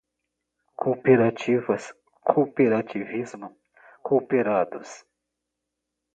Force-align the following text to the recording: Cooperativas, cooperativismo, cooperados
Cooperativas, 0.81 1.93
cooperativismo, 2.23 3.55
cooperados 4.01 5.05